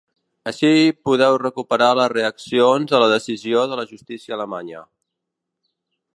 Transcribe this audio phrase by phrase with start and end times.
[0.51, 0.69] Ací
[1.09, 4.83] podeu recuperar les reaccions a la decisió de la justícia alemanya.